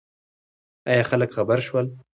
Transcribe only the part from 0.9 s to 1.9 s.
خلک خبر شول؟